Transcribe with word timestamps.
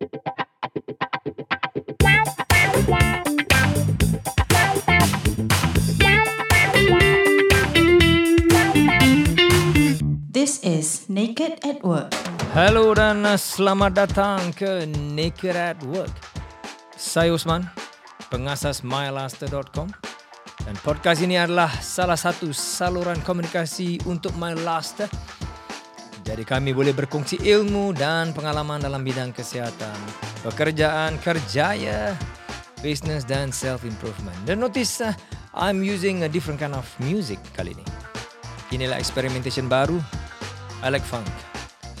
This 0.00 0.08
is 10.64 11.04
Naked 11.12 11.60
at 11.68 11.84
Work. 11.84 12.16
Hello 12.56 12.96
dan 12.96 13.28
selamat 13.36 13.92
datang 13.92 14.56
ke 14.56 14.88
Naked 14.88 15.52
at 15.52 15.76
Work. 15.84 16.08
Saya 16.96 17.36
Usman, 17.36 17.68
pengasas 18.32 18.80
mylaster.com 18.80 19.92
dan 20.64 20.76
podcast 20.80 21.20
ini 21.20 21.36
adalah 21.36 21.68
salah 21.84 22.16
satu 22.16 22.56
saluran 22.56 23.20
komunikasi 23.20 24.00
untuk 24.08 24.32
MyLaster. 24.40 25.12
Jadi 26.30 26.46
kami 26.46 26.70
boleh 26.70 26.94
berkongsi 26.94 27.42
ilmu 27.42 27.90
dan 27.90 28.30
pengalaman 28.30 28.78
dalam 28.78 29.02
bidang 29.02 29.34
kesihatan, 29.34 29.98
pekerjaan, 30.46 31.18
kerjaya, 31.18 32.14
business 32.86 33.26
dan 33.26 33.50
self-improvement. 33.50 34.38
Dan 34.46 34.62
notice 34.62 35.02
uh, 35.02 35.10
I'm 35.58 35.82
using 35.82 36.22
a 36.22 36.30
different 36.30 36.62
kind 36.62 36.78
of 36.78 36.86
music 37.02 37.42
kali 37.58 37.74
ini. 37.74 37.82
Inilah 38.70 39.02
experimentation 39.02 39.66
baru. 39.66 39.98
I 40.86 40.94
like 40.94 41.02
funk. 41.02 41.26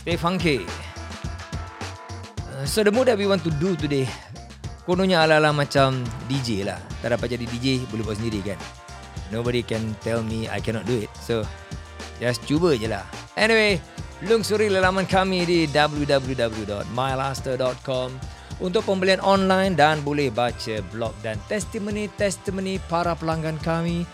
Stay 0.06 0.14
funky. 0.14 0.62
Uh, 2.54 2.62
So 2.70 2.86
the 2.86 2.94
mood 2.94 3.10
that 3.10 3.18
we 3.18 3.26
want 3.26 3.42
to 3.42 3.52
do 3.58 3.74
today 3.74 4.06
Kononnya 4.86 5.26
ala-ala 5.26 5.52
macam 5.52 6.00
DJ 6.24 6.64
lah 6.64 6.80
Tak 7.04 7.14
dapat 7.14 7.36
jadi 7.36 7.44
DJ 7.46 7.84
Boleh 7.92 8.04
buat 8.04 8.16
sendiri 8.16 8.40
kan 8.42 8.58
Nobody 9.28 9.60
can 9.60 9.92
tell 10.00 10.24
me 10.24 10.48
I 10.48 10.58
cannot 10.58 10.88
do 10.88 10.96
it 11.04 11.12
So 11.20 11.44
Just 12.16 12.48
cuba 12.48 12.76
je 12.80 12.88
lah 12.88 13.04
Anyway 13.36 13.99
Lungsuri 14.20 14.68
laman 14.68 15.08
kami 15.08 15.48
di 15.48 15.64
www.mylaster.com 15.64 18.08
Untuk 18.60 18.84
pembelian 18.84 19.24
online 19.24 19.72
Dan 19.72 20.04
boleh 20.04 20.28
baca 20.28 20.84
blog 20.92 21.16
dan 21.24 21.40
testimoni-testimoni 21.48 22.84
Para 22.84 23.16
pelanggan 23.16 23.56
kami 23.64 24.04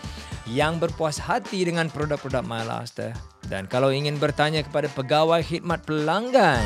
Yang 0.47 0.87
berpuas 0.87 1.19
hati 1.19 1.67
dengan 1.67 1.91
produk-produk 1.91 2.47
MyLaster 2.47 3.11
Dan 3.51 3.67
kalau 3.67 3.91
ingin 3.91 4.15
bertanya 4.15 4.63
kepada 4.63 4.87
pegawai 4.95 5.43
khidmat 5.43 5.83
pelanggan 5.83 6.63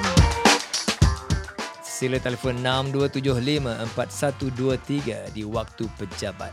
sila 2.02 2.18
telefon 2.18 2.58
6275-4123 2.66 5.38
di 5.38 5.46
waktu 5.46 5.86
pejabat. 6.02 6.50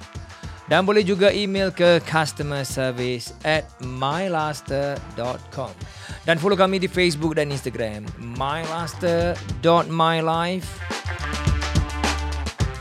Dan 0.69 0.85
boleh 0.85 1.01
juga 1.01 1.33
email 1.33 1.73
ke 1.73 2.05
customer 2.05 2.69
service 2.69 3.33
at 3.49 3.65
mylaster.com. 3.81 5.73
Dan 6.27 6.39
follow 6.41 6.57
kami 6.59 6.83
di 6.83 6.89
Facebook 6.91 7.37
dan 7.39 7.53
Instagram 7.53 8.03
mylaster.mylife. 8.19 10.69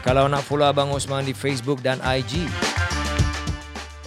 Kalau 0.07 0.31
nak 0.31 0.47
follow 0.47 0.63
Abang 0.63 0.95
Osman 0.95 1.27
di 1.27 1.35
Facebook 1.35 1.83
dan 1.83 1.99
IG 1.99 2.47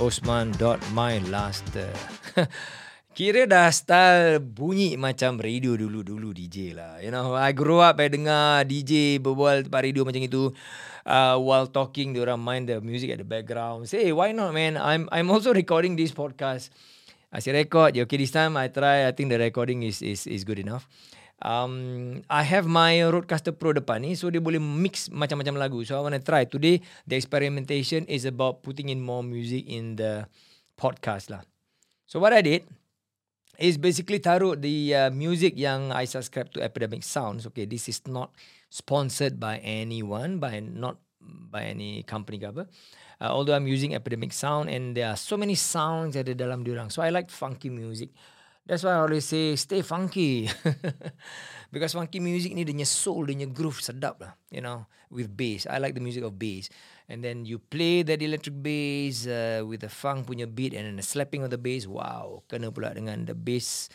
osman.mylaster. 0.01 1.93
Kira 3.21 3.45
dah 3.45 3.69
style 3.69 4.41
bunyi 4.41 4.97
macam 4.97 5.37
radio 5.37 5.77
dulu-dulu 5.77 6.33
DJ 6.33 6.73
lah. 6.73 7.05
You 7.05 7.13
know, 7.13 7.37
I 7.37 7.53
grew 7.53 7.85
up 7.85 8.01
I 8.01 8.09
dengar 8.09 8.65
DJ 8.65 9.21
berbual 9.21 9.69
tempat 9.69 9.83
radio 9.85 10.09
macam 10.09 10.25
itu. 10.25 10.57
Uh, 11.05 11.37
while 11.37 11.69
talking, 11.69 12.17
diorang 12.17 12.41
main 12.41 12.65
the 12.65 12.81
music 12.81 13.13
at 13.13 13.21
the 13.21 13.27
background. 13.27 13.89
Say, 13.89 14.13
why 14.13 14.33
not 14.33 14.57
man? 14.57 14.81
I'm 14.81 15.05
I'm 15.13 15.29
also 15.29 15.53
recording 15.53 16.01
this 16.01 16.17
podcast. 16.17 16.73
Asyik 17.31 17.55
record 17.55 17.95
je. 17.95 18.03
Okay, 18.03 18.19
this 18.19 18.35
time 18.35 18.59
I 18.59 18.69
try. 18.69 19.07
I 19.07 19.15
think 19.15 19.31
the 19.31 19.39
recording 19.39 19.87
is 19.87 20.03
is 20.03 20.27
is 20.27 20.43
good 20.43 20.59
enough. 20.59 20.91
Um, 21.41 22.21
I 22.29 22.45
have 22.45 22.69
my 22.69 23.01
Rodecaster 23.09 23.57
Pro 23.57 23.73
depan 23.73 24.05
ni, 24.05 24.13
so 24.13 24.29
dia 24.29 24.45
boleh 24.45 24.61
mix 24.61 25.09
macam-macam 25.09 25.57
lagu. 25.57 25.79
So 25.89 25.97
I 25.97 26.05
want 26.05 26.19
to 26.19 26.21
try. 26.21 26.45
Today, 26.45 26.85
the 27.09 27.17
experimentation 27.17 28.05
is 28.13 28.29
about 28.29 28.61
putting 28.61 28.93
in 28.93 29.01
more 29.01 29.25
music 29.25 29.65
in 29.65 29.97
the 29.97 30.29
podcast 30.77 31.33
lah. 31.33 31.41
So 32.05 32.21
what 32.21 32.37
I 32.37 32.45
did, 32.45 32.69
is 33.61 33.77
basically 33.77 34.19
taruh 34.19 34.57
the 34.57 34.97
uh, 34.97 35.11
music 35.13 35.53
yang 35.55 35.93
I 35.93 36.09
subscribe 36.09 36.49
to 36.57 36.65
Epidemic 36.65 37.05
Sounds. 37.05 37.45
Okay, 37.53 37.69
this 37.69 37.93
is 37.93 38.01
not 38.09 38.33
sponsored 38.73 39.37
by 39.37 39.61
anyone, 39.61 40.41
by 40.41 40.65
not 40.65 40.97
by 41.23 41.69
any 41.69 42.03
company 42.05 42.41
ke 42.41 42.49
apa. 42.49 42.65
Uh, 43.21 43.31
although 43.31 43.53
I'm 43.53 43.69
using 43.69 43.93
Epidemic 43.93 44.33
Sound 44.33 44.73
and 44.73 44.97
there 44.97 45.13
are 45.13 45.19
so 45.21 45.37
many 45.37 45.55
sounds 45.55 46.17
ada 46.17 46.33
dalam 46.33 46.65
diorang. 46.65 46.89
So 46.89 47.05
I 47.05 47.13
like 47.13 47.29
funky 47.29 47.69
music. 47.69 48.11
That's 48.65 48.87
why 48.87 48.97
I 48.97 49.05
always 49.05 49.27
say 49.29 49.57
stay 49.61 49.83
funky. 49.83 50.49
Because 51.75 51.95
funky 51.95 52.19
music 52.19 52.55
ni 52.57 52.67
dia 52.67 52.87
soul, 52.87 53.31
dia 53.31 53.47
groove 53.47 53.79
sedap 53.79 54.19
lah. 54.23 54.33
You 54.51 54.65
know, 54.65 54.89
with 55.11 55.31
bass. 55.31 55.67
I 55.67 55.79
like 55.79 55.95
the 55.95 56.03
music 56.03 56.23
of 56.23 56.39
bass. 56.39 56.71
And 57.11 57.21
then 57.23 57.43
you 57.43 57.59
play 57.59 58.07
that 58.07 58.23
electric 58.23 58.63
bass 58.63 59.27
uh, 59.27 59.67
with 59.67 59.83
the 59.83 59.91
funk 59.91 60.31
punya 60.31 60.47
beat 60.47 60.73
and 60.73 60.87
then 60.87 60.97
the 60.97 61.07
slapping 61.07 61.43
of 61.43 61.51
the 61.51 61.59
bass. 61.59 61.85
Wow, 61.91 62.47
kena 62.47 62.71
pula 62.71 62.95
dengan 62.95 63.27
the 63.27 63.35
bass 63.35 63.91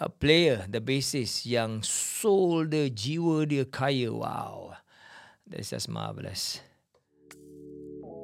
uh, 0.00 0.08
player, 0.08 0.64
the 0.64 0.80
bassist 0.80 1.44
yang 1.44 1.84
soul 1.84 2.64
dia, 2.64 2.88
jiwa 2.88 3.44
dia 3.44 3.68
kaya. 3.68 4.08
Wow, 4.08 4.72
that's 5.50 5.72
just 5.72 5.88
marvelous. 5.88 6.60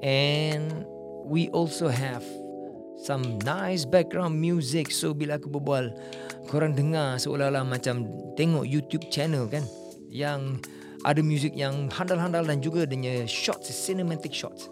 And 0.05 0.85
we 1.25 1.49
also 1.51 1.89
have 1.89 2.23
some 3.01 3.41
nice 3.41 3.85
background 3.85 4.37
music. 4.37 4.93
So 4.93 5.17
bila 5.17 5.41
aku 5.41 5.49
berbual, 5.49 5.93
korang 6.49 6.77
dengar 6.77 7.17
seolah-olah 7.17 7.65
macam 7.65 8.05
tengok 8.37 8.69
YouTube 8.69 9.09
channel 9.09 9.49
kan. 9.49 9.65
Yang 10.13 10.63
ada 11.05 11.21
music 11.21 11.53
yang 11.57 11.89
handal-handal 11.93 12.45
dan 12.45 12.61
juga 12.61 12.85
adanya 12.85 13.25
shots, 13.29 13.73
cinematic 13.73 14.33
shots. 14.33 14.69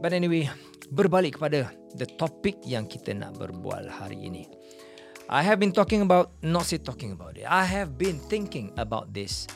But 0.00 0.12
anyway, 0.12 0.48
berbalik 0.92 1.40
kepada 1.40 1.72
the 1.96 2.08
topic 2.20 2.60
yang 2.64 2.84
kita 2.84 3.16
nak 3.16 3.40
berbual 3.40 3.88
hari 3.88 4.20
ini. 4.20 4.44
I 5.32 5.40
have 5.40 5.56
been 5.56 5.72
talking 5.72 6.04
about, 6.04 6.36
not 6.44 6.68
say 6.68 6.76
talking 6.76 7.16
about 7.16 7.40
it. 7.40 7.48
I 7.48 7.64
have 7.64 7.96
been 7.96 8.20
thinking 8.28 8.76
about 8.76 9.16
this 9.16 9.48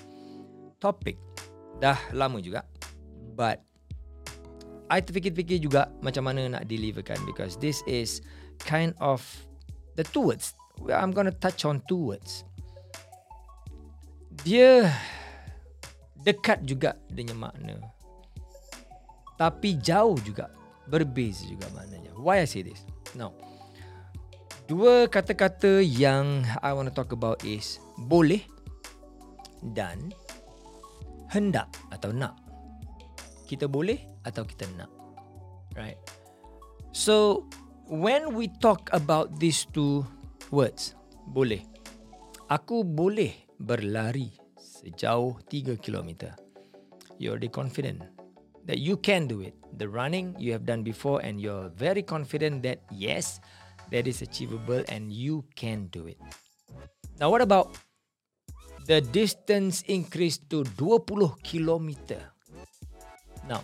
topic 0.81 1.21
dah 1.79 1.99
lama 2.15 2.39
juga. 2.43 2.67
But 3.39 3.63
I 4.89 5.05
terfikir-fikir 5.05 5.61
juga 5.63 5.93
macam 6.01 6.27
mana 6.27 6.49
nak 6.49 6.65
deliverkan 6.67 7.21
because 7.29 7.61
this 7.61 7.85
is 7.85 8.25
kind 8.65 8.97
of 8.99 9.21
the 9.95 10.05
two 10.09 10.33
words. 10.33 10.57
I'm 10.89 11.13
gonna 11.13 11.35
touch 11.35 11.67
on 11.69 11.85
two 11.91 12.15
words. 12.15 12.47
Dia 14.47 14.87
dekat 16.23 16.65
juga 16.65 16.95
dengan 17.11 17.51
makna. 17.51 17.79
Tapi 19.39 19.79
jauh 19.79 20.19
juga. 20.23 20.51
Berbeza 20.89 21.45
juga 21.45 21.69
maknanya. 21.77 22.17
Why 22.17 22.43
I 22.43 22.49
say 22.49 22.65
this? 22.65 22.81
Now, 23.13 23.37
dua 24.65 25.05
kata-kata 25.05 25.85
yang 25.85 26.49
I 26.65 26.73
want 26.73 26.89
to 26.89 26.95
talk 26.95 27.13
about 27.13 27.45
is 27.45 27.77
boleh 28.09 28.41
dan 29.77 30.17
hendak 31.33 31.69
atau 31.93 32.13
nak. 32.13 32.37
Kita 33.49 33.69
boleh 33.69 33.97
atau 34.25 34.45
kita 34.45 34.69
nak. 34.77 34.93
Right? 35.77 35.97
So, 36.93 37.47
when 37.89 38.35
we 38.35 38.53
talk 38.61 38.89
about 38.93 39.41
these 39.41 39.65
two 39.71 40.05
words, 40.51 40.97
boleh. 41.29 41.65
Aku 42.49 42.81
boleh 42.85 43.33
berlari 43.61 44.33
sejauh 44.57 45.37
3 45.53 45.77
km. 45.77 46.33
You're 47.21 47.37
already 47.37 47.53
confident 47.53 48.09
that 48.65 48.81
you 48.81 48.97
can 48.97 49.29
do 49.29 49.45
it. 49.45 49.57
The 49.77 49.89
running 49.89 50.37
you 50.39 50.53
have 50.57 50.65
done 50.65 50.85
before 50.85 51.21
and 51.21 51.41
you're 51.41 51.69
very 51.77 52.01
confident 52.01 52.65
that 52.65 52.81
yes, 52.89 53.41
that 53.91 54.09
is 54.09 54.23
achievable 54.23 54.85
and 54.89 55.13
you 55.13 55.45
can 55.57 55.89
do 55.93 56.07
it. 56.09 56.21
Now 57.21 57.29
what 57.29 57.43
about 57.43 57.77
the 58.89 59.05
distance 59.13 59.85
increase 59.85 60.41
to 60.49 60.65
20 60.81 61.37
km? 61.45 62.17
Now, 63.45 63.61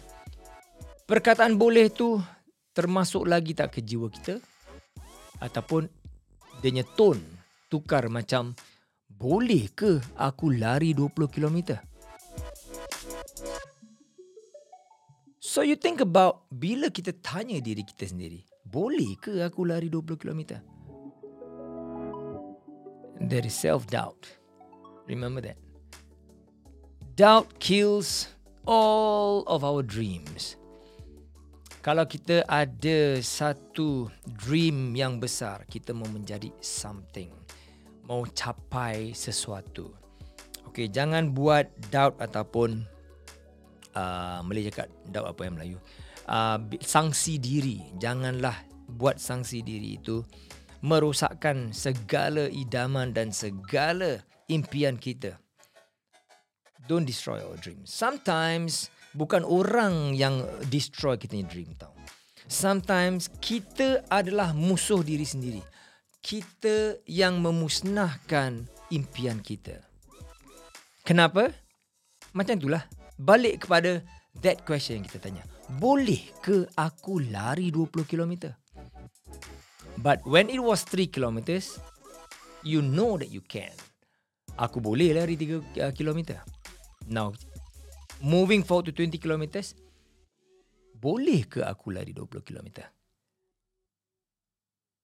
perkataan 1.09 1.57
boleh 1.57 1.89
tu 1.89 2.21
termasuk 2.77 3.25
lagi 3.25 3.57
tak 3.57 3.73
ke 3.73 3.81
jiwa 3.81 4.13
kita? 4.13 4.37
Ataupun 5.41 5.89
dia 6.61 6.71
punya 6.71 6.85
tone 6.85 7.25
tukar 7.73 8.13
macam 8.13 8.53
boleh 9.09 9.73
ke 9.73 9.97
aku 10.21 10.53
lari 10.53 10.93
20 10.93 11.17
km? 11.33 11.81
So 15.41 15.65
you 15.65 15.81
think 15.81 16.05
about 16.05 16.45
bila 16.53 16.93
kita 16.93 17.17
tanya 17.17 17.65
diri 17.65 17.81
kita 17.81 18.13
sendiri, 18.13 18.45
boleh 18.69 19.17
ke 19.17 19.41
aku 19.41 19.65
lari 19.65 19.89
20 19.89 20.21
km? 20.21 20.61
There 23.25 23.47
is 23.47 23.57
self-doubt. 23.57 24.44
Remember 25.07 25.45
that. 25.45 25.61
Doubt 27.15 27.61
kills 27.61 28.33
all 28.65 29.45
of 29.47 29.63
our 29.63 29.85
dreams. 29.85 30.57
Kalau 31.85 32.09
kita 32.09 32.41
ada 32.49 33.21
satu 33.21 34.09
dream 34.41 34.97
yang 34.97 35.21
besar, 35.21 35.69
kita 35.69 35.93
mau 35.93 36.09
menjadi 36.09 36.49
something. 36.65 37.29
Mau 38.09 38.25
capai 38.33 39.13
sesuatu. 39.13 39.93
Okay, 40.73 40.89
jangan 40.89 41.37
buat 41.37 41.69
doubt 41.93 42.17
ataupun 42.19 42.89
uh, 43.93 44.41
Malay 44.43 44.73
cakap 44.73 44.89
doubt 45.13 45.29
apa 45.37 45.41
yang 45.45 45.55
Melayu. 45.61 45.79
Uh, 46.25 46.57
sangsi 46.81 47.37
diri. 47.37 47.85
Janganlah 48.01 48.65
buat 48.89 49.21
sangsi 49.21 49.61
diri 49.61 50.01
itu 50.01 50.25
merosakkan 50.81 51.73
segala 51.73 52.49
idaman 52.49 53.13
dan 53.13 53.29
segala 53.29 54.25
impian 54.49 55.01
kita. 55.01 55.39
Don't 56.85 57.09
destroy 57.09 57.41
our 57.41 57.57
dreams. 57.57 57.89
Sometimes 57.89 58.93
bukan 59.17 59.41
orang 59.47 60.13
yang 60.13 60.45
destroy 60.69 61.17
kita 61.17 61.33
punya 61.33 61.49
dream 61.49 61.71
tau. 61.81 61.95
Sometimes 62.45 63.33
kita 63.41 64.05
adalah 64.13 64.53
musuh 64.53 65.01
diri 65.01 65.25
sendiri. 65.25 65.65
Kita 66.21 67.01
yang 67.09 67.41
memusnahkan 67.41 68.69
impian 68.93 69.41
kita. 69.41 69.81
Kenapa? 71.05 71.53
Macam 72.37 72.61
itulah. 72.61 72.85
Balik 73.17 73.65
kepada 73.65 74.05
that 74.45 74.65
question 74.69 75.01
yang 75.01 75.07
kita 75.09 75.21
tanya. 75.25 75.45
Boleh 75.81 76.21
ke 76.45 76.69
aku 76.77 77.25
lari 77.33 77.73
20 77.73 78.05
km? 78.05 78.53
But 80.05 80.21
when 80.29 80.53
it 80.53 80.61
was 80.61 80.85
3 80.85 81.09
km, 81.09 81.41
you 82.61 82.85
know 82.85 83.17
that 83.17 83.33
you 83.33 83.41
can. 83.41 83.73
Aku 84.55 84.79
boleh 84.79 85.11
lari 85.11 85.35
3 85.35 85.91
km. 85.91 86.39
Now, 87.11 87.35
moving 88.23 88.63
forward 88.63 88.87
to 88.87 88.95
20 88.95 89.19
km, 89.19 89.45
boleh 90.95 91.43
ke 91.51 91.61
aku 91.67 91.91
lari 91.91 92.15
20 92.15 92.39
km? 92.47 92.87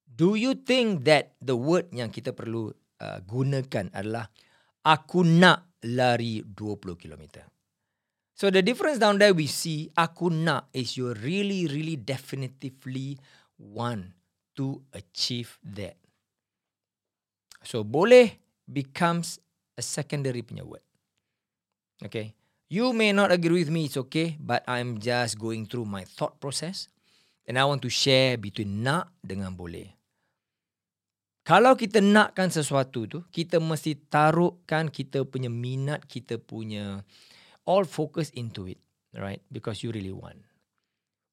Do 0.06 0.38
you 0.38 0.54
think 0.54 1.02
that 1.10 1.34
the 1.42 1.58
word 1.58 1.90
yang 1.90 2.14
kita 2.14 2.30
perlu 2.30 2.70
uh, 3.02 3.18
gunakan 3.26 3.90
adalah 3.90 4.30
aku 4.86 5.26
nak 5.26 5.80
lari 5.82 6.46
20 6.46 6.94
km? 6.94 7.42
So 8.38 8.48
the 8.48 8.64
difference 8.64 8.96
down 8.96 9.20
there 9.20 9.36
we 9.36 9.44
see 9.44 9.92
aku 9.92 10.32
nak 10.32 10.72
is 10.72 10.96
you 10.96 11.12
really 11.12 11.68
really 11.68 12.00
definitively 12.00 13.20
want 13.60 14.16
to 14.56 14.80
achieve 14.96 15.60
that. 15.76 16.00
So 17.60 17.84
boleh 17.84 18.49
becomes 18.70 19.42
a 19.74 19.82
secondary 19.82 20.40
punya 20.46 20.62
word. 20.62 20.84
Okay. 22.06 22.34
You 22.70 22.94
may 22.94 23.10
not 23.10 23.34
agree 23.34 23.66
with 23.66 23.70
me, 23.70 23.90
it's 23.90 23.98
okay. 23.98 24.38
But 24.38 24.62
I'm 24.70 25.02
just 25.02 25.36
going 25.36 25.66
through 25.66 25.90
my 25.90 26.06
thought 26.06 26.38
process. 26.38 26.86
And 27.50 27.58
I 27.58 27.66
want 27.66 27.82
to 27.82 27.90
share 27.90 28.38
between 28.38 28.86
nak 28.86 29.10
dengan 29.26 29.58
boleh. 29.58 29.90
Kalau 31.42 31.74
kita 31.74 31.98
nakkan 31.98 32.46
sesuatu 32.46 33.10
tu, 33.10 33.18
kita 33.26 33.58
mesti 33.58 33.98
taruhkan 34.06 34.86
kita 34.86 35.26
punya 35.26 35.50
minat, 35.50 36.06
kita 36.06 36.38
punya 36.38 37.02
all 37.66 37.82
focus 37.82 38.30
into 38.38 38.70
it, 38.70 38.78
right? 39.18 39.42
Because 39.50 39.82
you 39.82 39.90
really 39.90 40.14
want. 40.14 40.38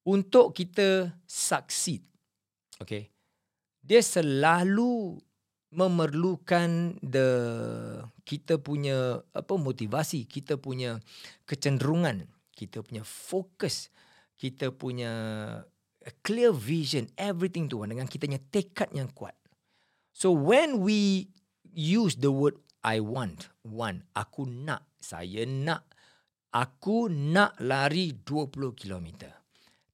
Untuk 0.07 0.57
kita 0.57 1.13
succeed, 1.27 2.01
okay, 2.81 3.11
dia 3.83 4.01
selalu 4.01 5.21
memerlukan 5.71 6.95
the 7.03 7.27
kita 8.23 8.59
punya 8.59 9.23
apa 9.35 9.53
motivasi, 9.59 10.27
kita 10.27 10.55
punya 10.55 10.99
kecenderungan, 11.43 12.27
kita 12.55 12.83
punya 12.83 13.03
fokus, 13.03 13.91
kita 14.39 14.71
punya 14.71 15.11
clear 16.23 16.55
vision, 16.55 17.07
everything 17.19 17.67
tu 17.67 17.83
dengan 17.83 18.07
kita 18.07 18.27
punya 18.27 18.41
tekad 18.51 18.89
yang 18.95 19.11
kuat. 19.11 19.35
So 20.15 20.33
when 20.33 20.81
we 20.81 21.29
use 21.71 22.17
the 22.17 22.31
word 22.31 22.57
I 22.81 23.03
want, 23.03 23.51
want, 23.67 24.07
aku 24.15 24.47
nak, 24.47 24.87
saya 24.97 25.43
nak, 25.45 25.85
aku 26.55 27.11
nak 27.11 27.59
lari 27.59 28.15
20 28.15 28.73
km. 28.73 29.29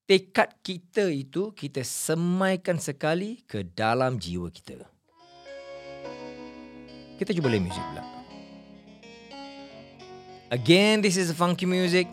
Tekad 0.03 0.59
kita 0.61 1.07
itu 1.09 1.55
kita 1.55 1.81
semaikan 1.81 2.77
sekali 2.77 3.41
ke 3.47 3.65
dalam 3.65 4.19
jiwa 4.19 4.51
kita. 4.51 4.83
Kita 7.17 7.31
cuba 7.33 7.49
play 7.49 7.61
music 7.61 7.81
pula. 7.93 8.03
Again, 10.53 11.01
this 11.01 11.17
is 11.17 11.33
funky 11.33 11.65
music. 11.65 12.05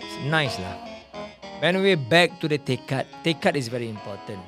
It's 0.00 0.18
nice 0.28 0.56
lah. 0.60 0.76
When 1.64 1.80
we 1.80 1.96
back 1.96 2.36
to 2.42 2.50
the 2.50 2.60
tekad, 2.60 3.08
tekad 3.24 3.56
is 3.56 3.72
very 3.72 3.88
important. 3.88 4.42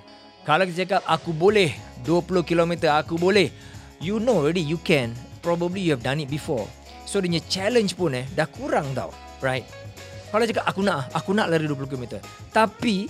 Kalau 0.44 0.68
kita 0.68 0.84
cakap, 0.84 1.02
aku 1.08 1.32
boleh 1.32 1.72
20 2.04 2.44
km, 2.44 2.72
aku 2.92 3.16
boleh. 3.16 3.48
You 4.02 4.20
know 4.20 4.44
already, 4.44 4.60
you 4.60 4.76
can. 4.82 5.16
Probably 5.40 5.80
you 5.80 5.96
have 5.96 6.04
done 6.04 6.20
it 6.20 6.28
before. 6.28 6.68
So, 7.08 7.22
dia 7.24 7.40
challenge 7.48 7.96
pun 7.96 8.12
eh, 8.12 8.28
dah 8.36 8.44
kurang 8.48 8.92
tau 8.92 9.12
right? 9.44 9.68
Kalau 10.32 10.44
cakap 10.48 10.64
aku 10.66 10.80
nak, 10.80 11.12
aku 11.12 11.30
nak 11.36 11.52
lari 11.52 11.68
20 11.68 11.84
km. 11.84 12.18
Tapi 12.50 13.06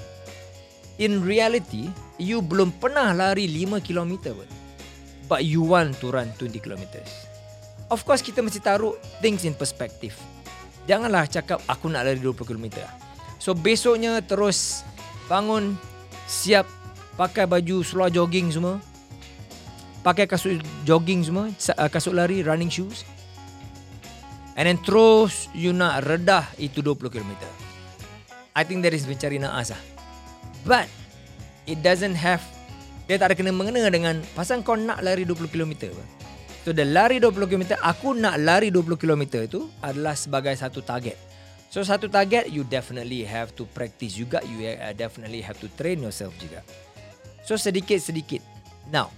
in 0.98 1.22
reality, 1.22 1.88
you 2.18 2.42
belum 2.42 2.74
pernah 2.82 3.14
lari 3.14 3.46
5 3.46 3.80
km 3.80 4.34
pun. 4.34 4.48
But 5.24 5.48
you 5.48 5.64
want 5.64 5.96
to 6.04 6.12
run 6.12 6.32
20 6.36 6.60
km. 6.60 7.00
Of 7.88 8.04
course 8.04 8.20
kita 8.20 8.44
mesti 8.44 8.60
taruh 8.60 8.96
things 9.24 9.44
in 9.48 9.56
perspective. 9.56 10.12
Janganlah 10.84 11.24
cakap 11.28 11.64
aku 11.64 11.88
nak 11.88 12.04
lari 12.04 12.20
20 12.20 12.44
km. 12.44 12.84
So 13.40 13.56
besoknya 13.56 14.20
terus 14.20 14.84
bangun 15.28 15.80
siap 16.28 16.68
pakai 17.16 17.48
baju 17.48 17.80
seluar 17.80 18.12
jogging 18.12 18.52
semua. 18.52 18.76
Pakai 20.04 20.28
kasut 20.28 20.60
jogging 20.84 21.24
semua, 21.24 21.48
kasut 21.88 22.12
lari, 22.12 22.44
running 22.44 22.68
shoes. 22.68 23.08
And 24.54 24.68
then 24.68 24.76
terus 24.84 25.48
you 25.56 25.72
nak 25.72 26.04
redah 26.04 26.44
itu 26.60 26.84
20 26.84 27.08
km. 27.08 27.32
I 28.52 28.62
think 28.62 28.84
that 28.84 28.92
is 28.92 29.08
mencari 29.08 29.40
naas 29.40 29.72
lah. 29.72 29.82
But 30.68 30.86
it 31.64 31.80
doesn't 31.80 32.14
have 32.20 32.44
dia 33.04 33.20
tak 33.20 33.32
ada 33.32 33.34
kena 33.36 33.52
mengena 33.52 33.84
dengan 33.92 34.20
pasal 34.32 34.64
kau 34.64 34.76
nak 34.76 35.04
lari 35.04 35.28
20 35.28 35.52
km. 35.52 35.92
So 36.64 36.72
the 36.72 36.88
lari 36.88 37.20
20 37.20 37.44
km 37.44 37.76
aku 37.84 38.16
nak 38.16 38.40
lari 38.40 38.72
20 38.72 38.96
km 38.96 39.22
itu 39.44 39.68
adalah 39.84 40.16
sebagai 40.16 40.56
satu 40.56 40.80
target. 40.80 41.20
So 41.68 41.84
satu 41.84 42.08
target 42.08 42.48
you 42.48 42.64
definitely 42.64 43.26
have 43.28 43.52
to 43.60 43.68
practice 43.76 44.16
juga 44.16 44.40
you 44.48 44.64
uh, 44.64 44.96
definitely 44.96 45.44
have 45.44 45.60
to 45.60 45.68
train 45.76 46.00
yourself 46.00 46.32
juga. 46.40 46.64
So 47.44 47.60
sedikit 47.60 48.00
sedikit. 48.00 48.40
Now 48.88 49.12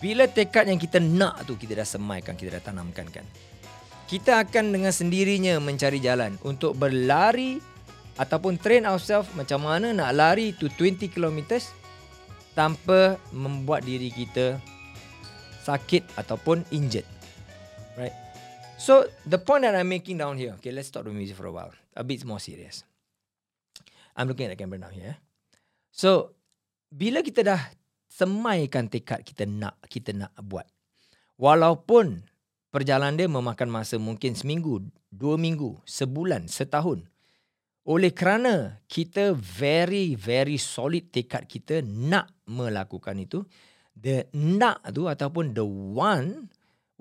bila 0.00 0.24
tekad 0.24 0.72
yang 0.72 0.80
kita 0.80 0.96
nak 0.96 1.44
tu 1.44 1.60
kita 1.60 1.76
dah 1.76 1.84
semaikan, 1.84 2.32
kita 2.32 2.56
dah 2.56 2.72
tanamkan 2.72 3.04
kan 3.12 3.28
kita 4.10 4.42
akan 4.42 4.74
dengan 4.74 4.90
sendirinya 4.90 5.62
mencari 5.62 6.02
jalan 6.02 6.34
untuk 6.42 6.74
berlari 6.74 7.62
ataupun 8.18 8.58
train 8.58 8.82
ourselves 8.82 9.30
macam 9.38 9.62
mana 9.62 9.94
nak 9.94 10.10
lari 10.18 10.50
to 10.50 10.66
20 10.66 11.06
km 11.14 11.62
tanpa 12.54 13.16
membuat 13.30 13.86
diri 13.86 14.10
kita 14.10 14.58
sakit 15.62 16.18
ataupun 16.18 16.64
injured. 16.74 17.06
Right? 17.94 18.14
So, 18.80 19.04
the 19.28 19.36
point 19.36 19.68
that 19.68 19.76
I'm 19.76 19.92
making 19.92 20.16
down 20.16 20.40
here, 20.40 20.56
okay, 20.56 20.72
let's 20.72 20.88
stop 20.88 21.04
the 21.04 21.12
music 21.12 21.36
for 21.36 21.44
a 21.44 21.52
while. 21.52 21.76
A 21.92 22.00
bit 22.00 22.24
more 22.24 22.40
serious. 22.40 22.82
I'm 24.16 24.24
looking 24.24 24.48
at 24.48 24.56
the 24.56 24.60
camera 24.60 24.80
now 24.80 24.88
here. 24.88 25.20
So, 25.92 26.32
bila 26.88 27.20
kita 27.20 27.44
dah 27.44 27.60
semaikan 28.08 28.90
tekad 28.90 29.20
kita 29.22 29.44
nak 29.44 29.78
kita 29.86 30.16
nak 30.16 30.32
buat. 30.40 30.66
Walaupun 31.36 32.24
perjalanan 32.72 33.20
dia 33.20 33.28
memakan 33.28 33.68
masa 33.68 34.00
mungkin 34.00 34.32
seminggu, 34.32 34.82
dua 35.10 35.36
minggu, 35.36 35.78
sebulan, 35.84 36.46
setahun. 36.46 37.06
Oleh 37.90 38.14
kerana 38.14 38.78
kita 38.86 39.34
very, 39.34 40.14
very 40.14 40.62
solid 40.62 41.10
tekad 41.10 41.50
kita 41.50 41.82
nak 41.82 42.30
melakukan 42.46 43.18
itu, 43.18 43.42
the 43.98 44.30
nak 44.30 44.78
tu 44.94 45.10
ataupun 45.10 45.50
the 45.58 45.66
one 45.98 46.46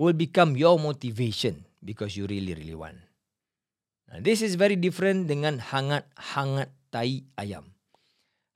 will 0.01 0.17
become 0.17 0.57
your 0.57 0.81
motivation 0.81 1.61
because 1.85 2.17
you 2.17 2.25
really, 2.25 2.57
really 2.57 2.73
want. 2.73 2.97
This 4.17 4.41
is 4.41 4.57
very 4.57 4.73
different 4.73 5.29
dengan 5.29 5.61
hangat-hangat 5.61 6.73
tai 6.89 7.21
ayam. 7.37 7.69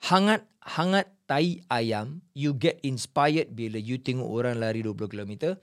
Hangat-hangat 0.01 1.13
tai 1.29 1.61
ayam, 1.69 2.25
you 2.33 2.57
get 2.57 2.81
inspired 2.81 3.53
bila 3.53 3.77
you 3.77 4.01
tengok 4.01 4.25
orang 4.25 4.57
lari 4.57 4.81
20 4.81 5.05
kilometer, 5.05 5.61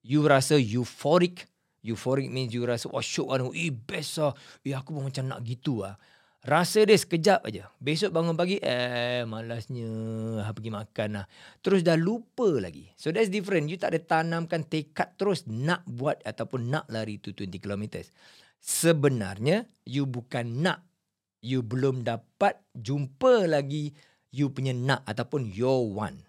you 0.00 0.24
rasa 0.24 0.56
euphoric. 0.56 1.44
Euphoric 1.82 2.28
means 2.28 2.50
you 2.50 2.66
rasa, 2.66 2.90
oh 2.90 3.02
syok 3.02 3.34
kan, 3.34 3.40
eh 3.54 3.70
best 3.70 4.18
lah. 4.18 4.34
Eh 4.66 4.74
aku 4.74 4.94
pun 4.96 5.06
macam 5.06 5.24
nak 5.30 5.40
gitu 5.46 5.86
lah. 5.86 5.94
Rasa 6.46 6.86
dia 6.86 6.94
sekejap 6.94 7.50
aja. 7.50 7.66
Besok 7.82 8.14
bangun 8.14 8.38
pagi, 8.38 8.62
eh 8.62 9.26
malasnya 9.26 9.90
ha, 10.46 10.54
pergi 10.54 10.70
makan 10.70 11.08
lah. 11.18 11.26
Terus 11.60 11.82
dah 11.82 11.98
lupa 11.98 12.46
lagi. 12.62 12.88
So 12.94 13.10
that's 13.10 13.28
different. 13.28 13.66
You 13.66 13.76
tak 13.76 13.94
ada 13.94 14.00
tanamkan 14.00 14.62
tekad 14.64 15.18
terus 15.18 15.44
nak 15.50 15.82
buat 15.84 16.22
ataupun 16.22 16.70
nak 16.70 16.86
lari 16.88 17.18
tu 17.18 17.34
20 17.34 17.58
km. 17.58 18.06
Sebenarnya, 18.62 19.66
you 19.82 20.06
bukan 20.06 20.62
nak. 20.62 20.86
You 21.42 21.62
belum 21.62 22.02
dapat 22.02 22.58
jumpa 22.74 23.46
lagi 23.46 23.94
you 24.32 24.52
punya 24.52 24.76
nak 24.76 25.04
ataupun 25.08 25.48
your 25.48 25.88
want 25.88 26.20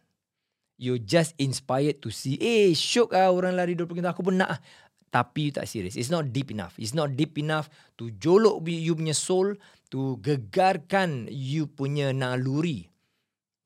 you 0.79 0.95
just 0.95 1.35
inspired 1.35 1.99
to 1.99 2.07
see 2.07 2.39
eh 2.39 2.71
syok 2.71 3.11
ah 3.11 3.27
orang 3.27 3.59
lari 3.59 3.75
20 3.75 3.99
km 3.99 4.15
aku 4.15 4.23
pun 4.23 4.39
nak 4.39 4.63
tapi 5.09 5.49
you 5.49 5.53
tak 5.53 5.65
serius. 5.65 5.97
It's 5.97 6.13
not 6.13 6.29
deep 6.29 6.53
enough. 6.53 6.77
It's 6.77 6.93
not 6.93 7.17
deep 7.17 7.37
enough 7.41 7.69
to 7.97 8.13
jolok 8.17 8.61
you 8.65 8.93
punya 8.93 9.17
soul, 9.17 9.57
to 9.89 10.21
gegarkan 10.21 11.25
you 11.29 11.65
punya 11.65 12.13
naluri. 12.13 12.89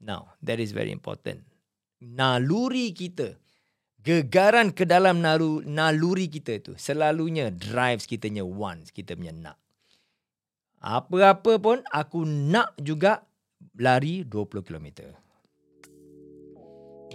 Now, 0.04 0.36
that 0.44 0.60
is 0.60 0.76
very 0.76 0.92
important. 0.92 1.44
Naluri 2.04 2.92
kita, 2.92 3.40
gegaran 4.04 4.76
ke 4.76 4.84
dalam 4.84 5.24
nalu, 5.24 5.64
naluri 5.64 6.28
kita 6.28 6.60
tu 6.60 6.76
selalunya 6.76 7.48
drives 7.52 8.04
kita 8.04 8.28
punya 8.28 8.44
wants, 8.44 8.92
kita 8.92 9.16
punya 9.16 9.32
nak. 9.32 9.58
Apa-apa 10.84 11.56
pun 11.64 11.80
aku 11.88 12.28
nak 12.28 12.76
juga 12.76 13.24
lari 13.80 14.28
20 14.28 14.68
km. 14.68 14.88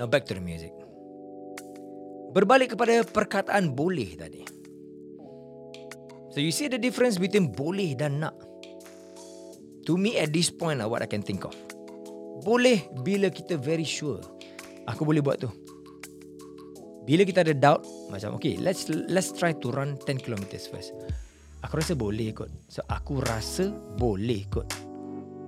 Now 0.00 0.08
back 0.08 0.25
to 0.32 0.32
the 0.32 0.40
music. 0.40 0.88
Berbalik 2.32 2.76
kepada 2.76 3.00
perkataan 3.08 3.73
boleh 3.73 4.12
tadi. 4.18 4.42
So 6.28 6.44
you 6.44 6.52
see 6.52 6.68
the 6.68 6.76
difference 6.76 7.16
between 7.16 7.50
boleh 7.50 7.97
dan 7.97 8.20
nak. 8.20 8.37
To 9.88 9.97
me 9.97 10.20
at 10.20 10.30
this 10.37 10.52
point 10.52 10.85
lah 10.85 10.87
what 10.87 11.00
I 11.00 11.08
can 11.08 11.25
think 11.25 11.49
of. 11.49 11.56
Boleh 12.44 12.85
bila 13.00 13.32
kita 13.32 13.56
very 13.56 13.88
sure. 13.88 14.20
Aku 14.87 15.08
boleh 15.08 15.25
buat 15.25 15.40
tu. 15.40 15.49
Bila 17.08 17.25
kita 17.25 17.40
ada 17.40 17.56
doubt 17.56 17.88
macam 18.12 18.37
okay 18.37 18.61
let's 18.61 18.92
let's 19.08 19.32
try 19.32 19.56
to 19.56 19.73
run 19.73 19.97
10 20.04 20.20
km 20.20 20.44
first. 20.68 20.92
Aku 21.64 21.80
rasa 21.80 21.97
boleh 21.97 22.37
kot. 22.37 22.52
So 22.68 22.85
aku 22.87 23.25
rasa 23.25 23.73
boleh 23.97 24.44
kot. 24.52 24.68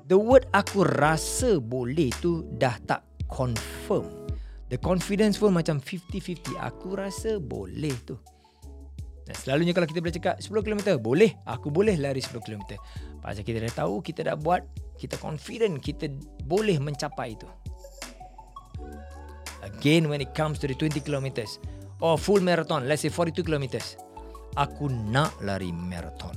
The 0.08 0.18
word 0.18 0.48
aku 0.50 0.82
rasa 0.98 1.60
boleh 1.60 2.10
tu 2.18 2.48
dah 2.56 2.74
tak 2.88 3.06
confirm. 3.28 4.29
The 4.70 4.78
confidence 4.78 5.36
pun 5.36 5.50
macam 5.50 5.82
50-50. 5.82 6.54
Aku 6.62 6.94
rasa 6.94 7.42
boleh 7.42 7.92
tu. 8.06 8.14
Dan 9.26 9.34
selalunya 9.34 9.74
kalau 9.74 9.90
kita 9.90 9.98
boleh 9.98 10.14
cakap 10.14 10.34
10 10.38 10.46
km, 10.62 10.80
boleh. 11.02 11.34
Aku 11.50 11.74
boleh 11.74 11.98
lari 11.98 12.22
10 12.22 12.38
km. 12.38 12.78
Pasal 13.18 13.42
kita 13.42 13.58
dah 13.66 13.84
tahu, 13.84 13.98
kita 13.98 14.22
dah 14.22 14.38
buat, 14.38 14.62
kita 14.94 15.18
confident, 15.18 15.82
kita 15.82 16.06
boleh 16.46 16.78
mencapai 16.78 17.34
itu. 17.34 17.50
Again, 19.60 20.08
when 20.08 20.22
it 20.22 20.32
comes 20.32 20.56
to 20.62 20.70
the 20.70 20.78
20 20.78 21.02
km, 21.02 21.26
or 22.00 22.16
full 22.16 22.40
marathon, 22.40 22.88
let's 22.88 23.04
say 23.04 23.12
42 23.12 23.44
kilometers 23.44 24.00
aku 24.58 24.90
nak 24.90 25.36
lari 25.44 25.70
marathon. 25.70 26.34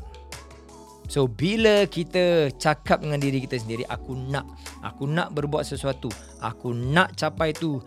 So 1.11 1.27
bila 1.27 1.83
kita 1.85 2.55
cakap 2.55 3.03
dengan 3.03 3.19
diri 3.19 3.43
kita 3.43 3.59
sendiri 3.59 3.83
aku 3.91 4.15
nak 4.15 4.47
aku 4.81 5.05
nak 5.05 5.35
berbuat 5.35 5.67
sesuatu, 5.67 6.09
aku 6.39 6.71
nak 6.71 7.13
capai 7.19 7.51
tu 7.53 7.81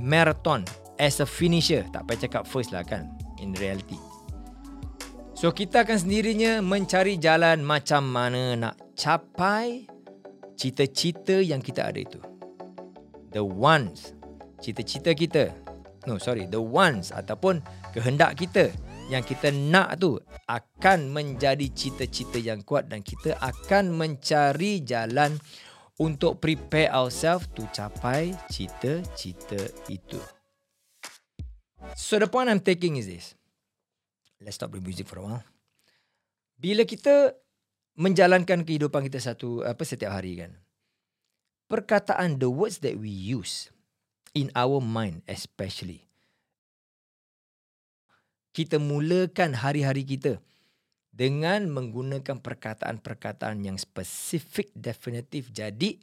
marathon 0.00 0.64
as 0.96 1.20
a 1.20 1.28
finisher, 1.28 1.84
tak 1.92 2.08
payah 2.08 2.26
cakap 2.26 2.42
first 2.48 2.72
lah 2.72 2.80
kan 2.80 3.12
in 3.38 3.52
reality. 3.60 4.00
So 5.36 5.52
kita 5.52 5.88
akan 5.88 5.96
sendirinya 5.96 6.60
mencari 6.60 7.16
jalan 7.16 7.64
macam 7.64 8.04
mana 8.04 8.56
nak 8.56 8.76
capai 8.92 9.88
cita-cita 10.52 11.40
yang 11.40 11.64
kita 11.64 11.88
ada 11.88 11.96
itu. 11.96 12.20
The 13.32 13.40
ones, 13.40 14.12
cita-cita 14.60 15.16
kita. 15.16 15.48
No, 16.04 16.20
sorry, 16.20 16.44
the 16.44 16.60
ones 16.60 17.08
ataupun 17.12 17.64
kehendak 17.96 18.36
kita 18.36 18.68
yang 19.08 19.24
kita 19.24 19.48
nak 19.48 19.98
tu 19.98 20.20
akan 20.46 21.08
menjadi 21.08 21.66
cita-cita 21.72 22.36
yang 22.36 22.60
kuat 22.60 22.92
dan 22.92 23.00
kita 23.00 23.34
akan 23.40 23.96
mencari 23.96 24.84
jalan 24.84 25.40
untuk 26.00 26.40
prepare 26.40 26.88
ourselves 26.88 27.44
to 27.52 27.68
capai 27.76 28.32
cita-cita 28.48 29.60
itu. 29.92 30.16
So 31.92 32.16
the 32.16 32.26
point 32.26 32.48
I'm 32.48 32.64
taking 32.64 32.96
is 32.96 33.04
this. 33.04 33.36
Let's 34.40 34.56
stop 34.56 34.72
the 34.72 34.80
music 34.80 35.04
for 35.04 35.20
a 35.20 35.24
while. 35.28 35.44
Bila 36.56 36.88
kita 36.88 37.36
menjalankan 38.00 38.64
kehidupan 38.64 39.04
kita 39.12 39.20
satu 39.20 39.60
apa 39.60 39.84
setiap 39.84 40.16
hari 40.16 40.40
kan. 40.40 40.56
Perkataan 41.68 42.40
the 42.40 42.48
words 42.48 42.80
that 42.80 42.96
we 42.96 43.12
use 43.12 43.68
in 44.32 44.48
our 44.56 44.80
mind 44.82 45.22
especially 45.30 46.10
kita 48.50 48.82
mulakan 48.82 49.54
hari-hari 49.54 50.02
kita 50.02 50.42
dengan 51.20 51.68
menggunakan 51.68 52.40
perkataan-perkataan 52.40 53.60
yang 53.60 53.76
spesifik 53.76 54.72
definitif. 54.72 55.52
Jadi 55.52 56.00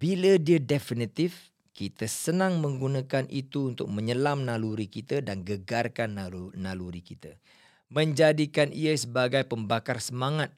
bila 0.00 0.40
dia 0.40 0.56
definitif, 0.56 1.52
kita 1.76 2.08
senang 2.08 2.56
menggunakan 2.64 3.28
itu 3.28 3.68
untuk 3.68 3.92
menyelam 3.92 4.48
naluri 4.48 4.88
kita 4.88 5.20
dan 5.20 5.44
gegarkan 5.44 6.16
naluri 6.56 7.04
kita. 7.04 7.36
Menjadikan 7.92 8.72
ia 8.72 8.96
sebagai 8.96 9.44
pembakar 9.44 10.00
semangat 10.00 10.56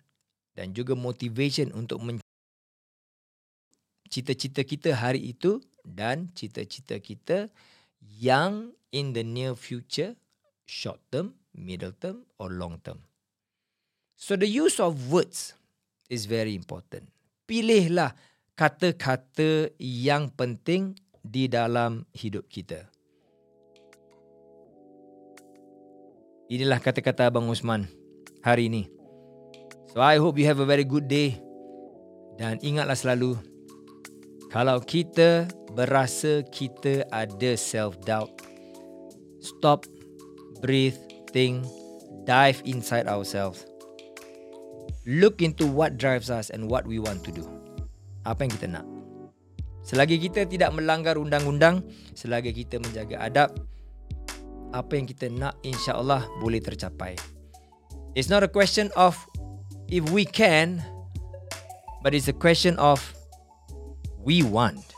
dan 0.54 0.70
juga 0.70 0.94
motivation 0.94 1.74
untuk 1.74 1.98
cita-cita 4.06 4.62
kita 4.62 4.94
hari 4.94 5.34
itu 5.34 5.58
dan 5.82 6.30
cita-cita 6.38 7.02
kita 7.02 7.50
yang 7.98 8.70
in 8.94 9.10
the 9.10 9.26
near 9.26 9.58
future 9.58 10.14
short 10.70 11.02
term, 11.10 11.34
middle 11.50 11.96
term 11.98 12.22
or 12.38 12.46
long 12.46 12.78
term. 12.78 13.02
So 14.22 14.38
the 14.38 14.46
use 14.46 14.78
of 14.78 15.10
words 15.10 15.58
is 16.06 16.30
very 16.30 16.54
important. 16.54 17.10
Pilihlah 17.42 18.14
kata-kata 18.54 19.74
yang 19.82 20.30
penting 20.30 20.94
di 21.26 21.50
dalam 21.50 22.06
hidup 22.14 22.46
kita. 22.46 22.86
Inilah 26.46 26.78
kata-kata 26.78 27.34
Abang 27.34 27.50
Usman 27.50 27.90
hari 28.46 28.70
ini. 28.70 28.86
So 29.90 29.98
I 29.98 30.22
hope 30.22 30.38
you 30.38 30.46
have 30.46 30.62
a 30.62 30.70
very 30.70 30.86
good 30.86 31.10
day. 31.10 31.42
Dan 32.38 32.62
ingatlah 32.62 32.94
selalu, 32.94 33.34
kalau 34.54 34.78
kita 34.86 35.50
berasa 35.74 36.46
kita 36.46 37.10
ada 37.10 37.58
self-doubt, 37.58 38.30
stop 39.42 39.82
breathe, 40.62 40.94
think, 41.34 41.66
dive 42.22 42.62
inside 42.62 43.10
ourselves. 43.10 43.66
Look 45.02 45.42
into 45.42 45.66
what 45.66 45.98
drives 45.98 46.30
us 46.30 46.46
and 46.54 46.70
what 46.70 46.86
we 46.86 47.02
want 47.02 47.26
to 47.26 47.34
do. 47.34 47.42
Apa 48.22 48.46
yang 48.46 48.52
kita 48.54 48.66
nak. 48.70 48.86
Selagi 49.82 50.14
kita 50.22 50.46
tidak 50.46 50.70
melanggar 50.78 51.18
undang-undang, 51.18 51.82
selagi 52.14 52.54
kita 52.54 52.78
menjaga 52.78 53.18
adab, 53.18 53.50
apa 54.70 54.92
yang 54.94 55.10
kita 55.10 55.26
nak 55.26 55.58
insya-Allah 55.66 56.22
boleh 56.38 56.62
tercapai. 56.62 57.18
It's 58.14 58.30
not 58.30 58.46
a 58.46 58.50
question 58.50 58.94
of 58.94 59.18
if 59.90 60.06
we 60.14 60.22
can, 60.22 60.78
but 62.06 62.14
it's 62.14 62.30
a 62.30 62.36
question 62.36 62.78
of 62.78 63.02
we 64.22 64.46
want. 64.46 64.91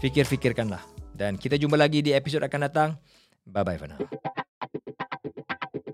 Fikir-fikirkanlah. 0.00 0.82
Dan 1.12 1.36
kita 1.36 1.60
jumpa 1.60 1.76
lagi 1.76 2.00
di 2.00 2.16
episod 2.16 2.40
akan 2.40 2.60
datang. 2.66 2.90
Bye-bye 3.44 3.76
for 3.76 3.88
now. 3.92 4.00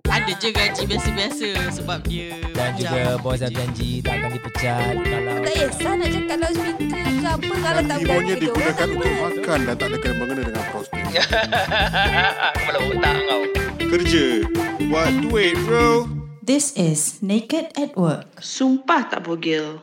Ada 0.06 0.32
je 0.42 0.48
gaji 0.48 0.82
biasa-biasa 0.88 1.48
sebab 1.76 2.02
dia 2.08 2.34
Dan 2.56 2.72
macam 2.72 2.82
juga 2.82 3.02
bos 3.20 3.36
dah 3.36 3.52
janji 3.52 4.00
tak 4.00 4.18
akan 4.18 4.30
dipecat 4.32 4.94
kalau... 5.06 5.34
Tak 5.44 5.54
kisah 5.54 5.92
nak 5.92 6.08
cakap 6.08 6.36
loudspeaker 6.40 7.12
ke 7.14 7.28
apa 7.36 7.54
kalau 7.62 7.82
tak 7.84 7.98
berani 8.00 8.16
Ibunya 8.16 8.34
dia 8.34 8.42
digunakan 8.42 8.86
untuk 8.90 9.14
makan 9.20 9.58
dan 9.60 9.74
tak 9.76 9.86
ada 9.86 9.96
kena 10.00 10.14
mengena 10.18 10.42
dengan 10.46 10.64
prostit. 10.72 11.02
Kepala 12.56 12.78
otak 12.80 13.16
kau. 13.22 13.42
Kerja. 13.86 14.26
Buat 14.88 15.10
duit 15.26 15.54
bro. 15.68 15.90
This 16.42 16.74
is 16.74 17.20
Naked 17.20 17.74
at 17.78 17.92
Work. 17.94 18.42
Sumpah 18.42 19.10
tak 19.10 19.26
bogel 19.26 19.78